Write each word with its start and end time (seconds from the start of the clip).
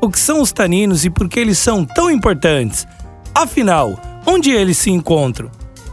o 0.00 0.10
que 0.10 0.18
são 0.18 0.40
os 0.40 0.52
taninos 0.52 1.04
e 1.04 1.10
por 1.10 1.28
que 1.28 1.40
eles 1.40 1.58
são 1.58 1.84
tão 1.84 2.10
importantes? 2.10 2.86
Afinal, 3.34 3.98
onde 4.26 4.50
eles 4.50 4.78
se 4.78 4.90
encontram? 4.90 5.50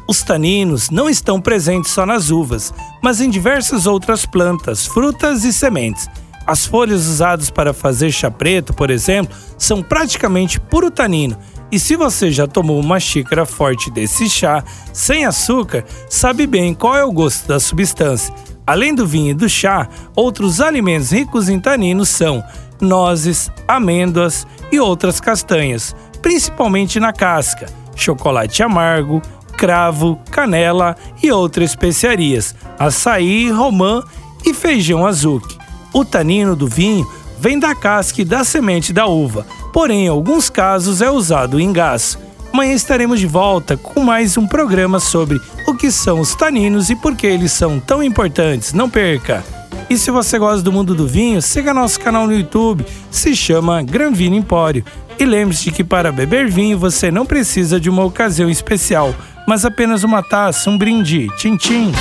Os 0.07 0.21
taninos 0.21 0.89
não 0.89 1.09
estão 1.09 1.41
presentes 1.41 1.91
só 1.91 2.05
nas 2.05 2.29
uvas, 2.29 2.73
mas 3.01 3.21
em 3.21 3.29
diversas 3.29 3.87
outras 3.87 4.25
plantas, 4.25 4.85
frutas 4.85 5.43
e 5.43 5.51
sementes. 5.51 6.07
As 6.45 6.65
folhas 6.65 7.07
usadas 7.07 7.49
para 7.49 7.73
fazer 7.73 8.11
chá 8.11 8.29
preto, 8.29 8.73
por 8.73 8.91
exemplo, 8.91 9.35
são 9.57 9.81
praticamente 9.81 10.59
puro 10.59 10.91
tanino 10.91 11.37
e 11.71 11.79
se 11.79 11.95
você 11.95 12.31
já 12.31 12.47
tomou 12.47 12.79
uma 12.79 12.99
xícara 12.99 13.45
forte 13.45 13.89
desse 13.89 14.29
chá, 14.29 14.63
sem 14.93 15.25
açúcar, 15.25 15.83
sabe 16.09 16.45
bem 16.45 16.73
qual 16.73 16.95
é 16.95 17.03
o 17.03 17.11
gosto 17.11 17.47
da 17.47 17.59
substância. 17.59 18.33
Além 18.67 18.95
do 18.95 19.05
vinho 19.05 19.31
e 19.31 19.33
do 19.33 19.49
chá, 19.49 19.89
outros 20.15 20.61
alimentos 20.61 21.11
ricos 21.11 21.49
em 21.49 21.59
taninos 21.59 22.09
são 22.09 22.43
nozes, 22.79 23.51
amêndoas 23.67 24.45
e 24.71 24.79
outras 24.79 25.19
castanhas, 25.19 25.95
principalmente 26.21 26.99
na 26.99 27.13
casca, 27.13 27.67
chocolate 27.95 28.61
amargo, 28.61 29.21
cravo, 29.57 30.19
canela 30.31 30.95
e 31.21 31.31
outras 31.31 31.71
especiarias, 31.71 32.55
açaí, 32.77 33.49
romã 33.49 34.03
e 34.45 34.53
feijão 34.53 35.05
azuki. 35.05 35.57
O 35.93 36.03
tanino 36.03 36.55
do 36.55 36.67
vinho 36.67 37.09
vem 37.39 37.57
da 37.57 37.73
casca 37.73 38.21
e 38.21 38.25
da 38.25 38.43
semente 38.43 38.91
da 38.91 39.05
uva, 39.05 39.45
porém 39.71 40.05
em 40.05 40.09
alguns 40.09 40.49
casos 40.49 41.01
é 41.01 41.09
usado 41.09 41.59
em 41.59 41.71
gás. 41.71 42.17
Amanhã 42.51 42.73
estaremos 42.73 43.19
de 43.19 43.27
volta 43.27 43.75
com 43.75 44.01
mais 44.01 44.37
um 44.37 44.47
programa 44.47 44.99
sobre 44.99 45.41
o 45.67 45.75
que 45.75 45.91
são 45.91 46.19
os 46.19 46.33
taninos 46.35 46.89
e 46.89 46.95
por 46.95 47.15
que 47.15 47.27
eles 47.27 47.51
são 47.51 47.79
tão 47.79 48.01
importantes. 48.01 48.71
Não 48.71 48.89
perca! 48.89 49.54
E 49.89 49.97
se 49.97 50.09
você 50.09 50.39
gosta 50.39 50.63
do 50.63 50.71
mundo 50.71 50.95
do 50.95 51.07
vinho, 51.07 51.41
siga 51.41 51.73
nosso 51.73 51.99
canal 51.99 52.25
no 52.25 52.33
YouTube, 52.33 52.85
se 53.11 53.35
chama 53.35 53.83
Gran 53.83 54.11
Vino 54.11 54.35
Empório. 54.35 54.83
E 55.19 55.25
lembre-se 55.25 55.65
de 55.65 55.71
que 55.71 55.83
para 55.83 56.11
beber 56.11 56.49
vinho 56.49 56.77
você 56.77 57.11
não 57.11 57.25
precisa 57.25 57.79
de 57.79 57.89
uma 57.89 58.03
ocasião 58.03 58.49
especial, 58.49 59.13
mas 59.47 59.63
apenas 59.63 60.03
uma 60.03 60.23
taça, 60.23 60.69
um 60.69 60.77
brinde. 60.77 61.27
Tchim, 61.37 61.55
tchim! 61.55 61.91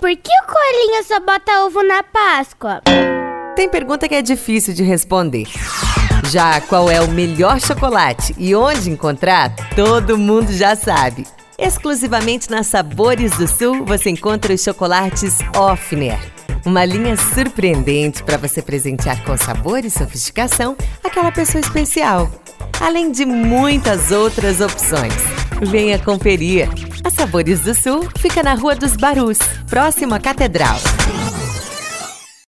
Por 0.00 0.10
que 0.10 0.30
o 0.30 0.52
coelhinho 0.52 1.04
só 1.06 1.20
bota 1.20 1.64
ovo 1.64 1.82
na 1.84 2.02
Páscoa? 2.02 2.82
Tem 3.54 3.68
pergunta 3.68 4.08
que 4.08 4.14
é 4.14 4.22
difícil 4.22 4.74
de 4.74 4.82
responder. 4.82 5.46
Já 6.30 6.60
qual 6.60 6.90
é 6.90 7.00
o 7.00 7.08
melhor 7.08 7.60
chocolate 7.60 8.34
e 8.36 8.54
onde 8.54 8.90
encontrar, 8.90 9.54
todo 9.74 10.18
mundo 10.18 10.52
já 10.52 10.74
sabe. 10.74 11.24
Exclusivamente 11.60 12.50
na 12.50 12.62
Sabores 12.62 13.32
do 13.32 13.46
Sul 13.46 13.84
você 13.84 14.08
encontra 14.08 14.54
os 14.54 14.62
chocolates 14.62 15.38
Offner. 15.54 16.18
Uma 16.64 16.86
linha 16.86 17.16
surpreendente 17.18 18.22
para 18.22 18.38
você 18.38 18.62
presentear 18.62 19.22
com 19.24 19.36
sabor 19.36 19.84
e 19.84 19.90
sofisticação 19.90 20.74
aquela 21.04 21.30
pessoa 21.30 21.60
especial. 21.60 22.30
Além 22.80 23.12
de 23.12 23.26
muitas 23.26 24.10
outras 24.10 24.62
opções. 24.62 25.12
Venha 25.62 25.98
conferir. 25.98 26.66
A 27.04 27.10
Sabores 27.10 27.60
do 27.60 27.74
Sul 27.74 28.08
fica 28.18 28.42
na 28.42 28.54
Rua 28.54 28.74
dos 28.74 28.96
Barus, 28.96 29.38
próximo 29.68 30.14
à 30.14 30.18
Catedral. 30.18 30.78